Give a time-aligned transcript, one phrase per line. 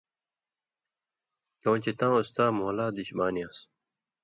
[1.61, 3.57] کؤں چےۡ تاں اُستا مھولا دِش بانیان٘س